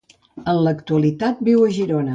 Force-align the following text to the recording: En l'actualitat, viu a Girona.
En 0.53 0.61
l'actualitat, 0.67 1.47
viu 1.51 1.65
a 1.67 1.73
Girona. 1.81 2.09